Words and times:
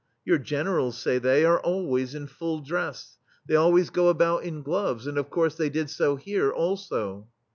'* 0.15 0.25
"Your 0.25 0.39
Generals,'* 0.39 0.97
say 0.97 1.19
they, 1.19 1.45
"are 1.45 1.63
al 1.63 1.85
ways 1.85 2.15
in 2.15 2.25
full 2.25 2.61
dress; 2.61 3.19
they 3.47 3.55
always 3.55 3.91
go 3.91 4.07
about 4.07 4.37
THE 4.41 4.47
STEEL 4.47 4.51
FLEA 4.53 4.57
in 4.57 4.63
gloves, 4.63 5.05
and, 5.05 5.17
of 5.19 5.29
course, 5.29 5.53
they 5.53 5.69
did 5.69 5.91
so 5.91 6.15
here, 6.15 6.49
also." 6.51 7.27